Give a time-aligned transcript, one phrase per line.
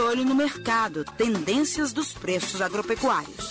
[0.00, 3.50] olho no mercado, tendências dos preços agropecuários.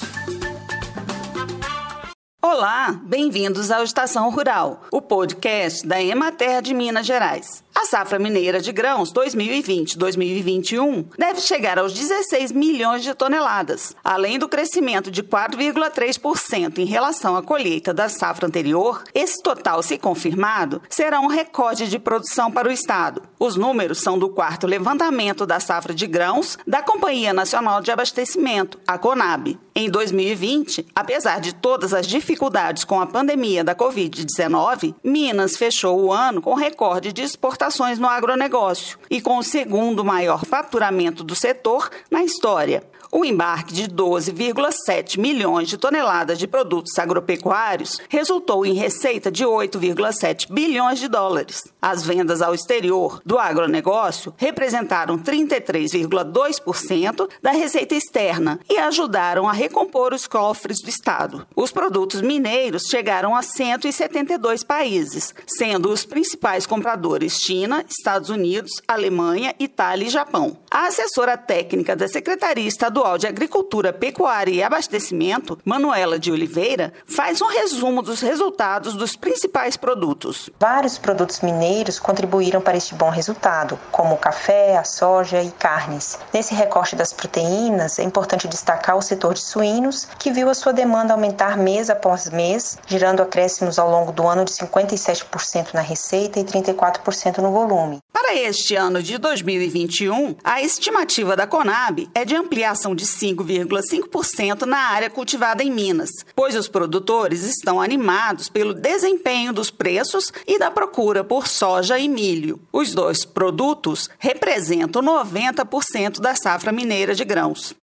[2.42, 7.64] Olá, bem-vindos ao Estação Rural, o podcast da Emater de Minas Gerais.
[7.80, 14.50] A safra mineira de grãos 2020-2021 deve chegar aos 16 milhões de toneladas, além do
[14.50, 19.02] crescimento de 4,3% em relação à colheita da safra anterior.
[19.16, 23.22] Esse total, se confirmado, será um recorde de produção para o estado.
[23.40, 28.78] Os números são do quarto levantamento da safra de grãos da Companhia Nacional de Abastecimento,
[28.86, 29.58] a CONAB.
[29.74, 36.12] Em 2020, apesar de todas as dificuldades com a pandemia da Covid-19, Minas fechou o
[36.12, 37.69] ano com recorde de exportação
[38.00, 42.84] no agronegócio e com o segundo maior faturamento do setor na história.
[43.12, 50.46] O embarque de 12,7 milhões de toneladas de produtos agropecuários resultou em receita de 8,7
[50.52, 51.64] bilhões de dólares.
[51.82, 60.14] As vendas ao exterior do agronegócio representaram 33,2% da receita externa e ajudaram a recompor
[60.14, 61.48] os cofres do Estado.
[61.56, 69.56] Os produtos mineiros chegaram a 172 países, sendo os principais compradores China, Estados Unidos, Alemanha,
[69.60, 70.60] Itália e Japão.
[70.80, 77.42] A assessora técnica da Secretaria Estadual de Agricultura, Pecuária e Abastecimento, Manuela de Oliveira, faz
[77.42, 80.50] um resumo dos resultados dos principais produtos.
[80.58, 86.18] Vários produtos mineiros contribuíram para este bom resultado, como o café, a soja e carnes.
[86.34, 90.72] Nesse recorte das proteínas, é importante destacar o setor de suínos, que viu a sua
[90.72, 96.40] demanda aumentar mês após mês, gerando acréscimos ao longo do ano de 57% na receita
[96.40, 98.00] e 34% no volume.
[98.14, 104.78] Para este ano de 2021, a estimativa da Conab é de ampliação de 5,5% na
[104.78, 110.70] área cultivada em Minas, pois os produtores estão animados pelo desempenho dos preços e da
[110.70, 112.62] procura por soja e milho.
[112.72, 117.76] Os dois produtos representam 90% da safra mineira de grãos.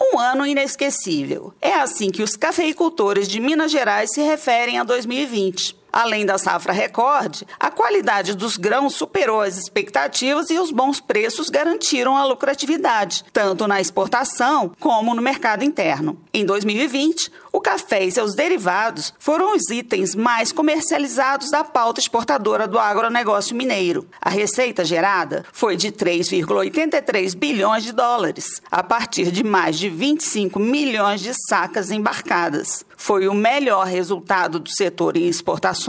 [0.00, 1.54] Um ano inesquecível.
[1.60, 5.76] É assim que os cafeicultores de Minas Gerais se referem a 2020.
[5.92, 11.50] Além da safra recorde, a qualidade dos grãos superou as expectativas e os bons preços
[11.50, 16.18] garantiram a lucratividade, tanto na exportação como no mercado interno.
[16.32, 22.66] Em 2020, o café e seus derivados foram os itens mais comercializados da pauta exportadora
[22.66, 24.06] do agronegócio mineiro.
[24.18, 30.58] A receita gerada foi de 3,83 bilhões de dólares, a partir de mais de 25
[30.58, 32.86] milhões de sacas embarcadas.
[32.96, 35.81] Foi o melhor resultado do setor em exportações,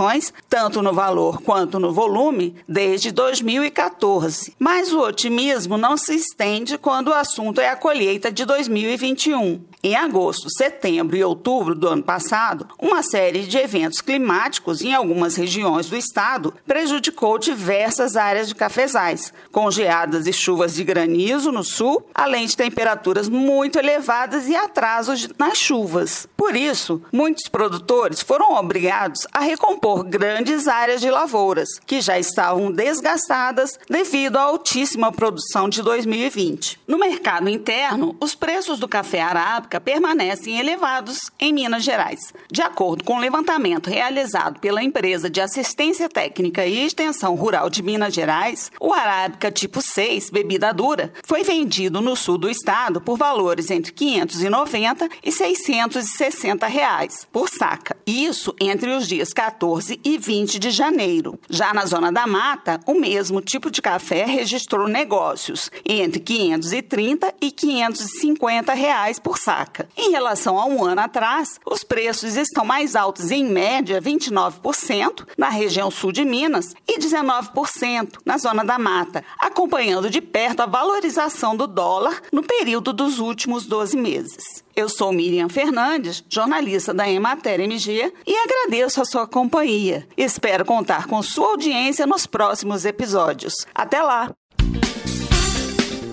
[0.49, 4.55] tanto no valor quanto no volume, desde 2014.
[4.57, 9.61] Mas o otimismo não se estende quando o assunto é a colheita de 2021.
[9.85, 15.35] Em agosto, setembro e outubro do ano passado, uma série de eventos climáticos em algumas
[15.35, 21.65] regiões do estado prejudicou diversas áreas de cafezais, com geadas e chuvas de granizo no
[21.65, 26.29] sul, além de temperaturas muito elevadas e atrasos nas chuvas.
[26.37, 32.71] Por isso, muitos produtores foram obrigados a recompor grandes áreas de lavouras, que já estavam
[32.71, 36.79] desgastadas devido à altíssima produção de 2020.
[36.88, 42.33] No mercado interno, os preços do café arábica permanecem elevados em Minas Gerais.
[42.49, 47.69] De acordo com o um levantamento realizado pela empresa de assistência técnica e extensão rural
[47.69, 53.01] de Minas Gerais, o arábica tipo 6, bebida dura, foi vendido no sul do estado
[53.01, 57.97] por valores entre 590 e 660 reais por saca.
[58.07, 59.72] Isso entre os dias 14
[60.03, 61.39] e 20 de janeiro.
[61.50, 67.51] Já na zona da mata, o mesmo tipo de café registrou negócios entre 530 e
[67.51, 69.89] 550 reais por saca.
[69.97, 75.50] Em relação a um ano atrás, os preços estão mais altos, em média 29% na
[75.50, 81.55] região sul de Minas e 19% na zona da mata, acompanhando de perto a valorização
[81.55, 84.63] do dólar no período dos últimos 12 meses.
[84.75, 90.07] Eu sou Miriam Fernandes, jornalista da Emater MG, e agradeço a sua companhia.
[90.17, 93.53] Espero contar com sua audiência nos próximos episódios.
[93.75, 94.31] Até lá!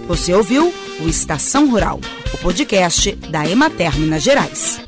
[0.06, 2.00] Você ouviu o Estação Rural,
[2.34, 4.80] o podcast da Emater Minas Gerais.